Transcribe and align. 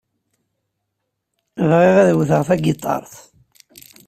Bɣiɣ 1.69 1.95
ad 2.03 2.09
wteɣ 2.17 2.41
tagiṭart. 2.47 3.13